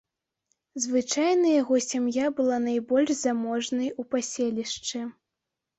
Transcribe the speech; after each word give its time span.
Звычайна 0.85 1.47
яго 1.61 1.75
сям'я 1.89 2.33
была 2.41 2.57
найбольш 2.67 3.09
заможнай 3.23 3.89
у 4.03 4.09
паселішчы. 4.17 4.99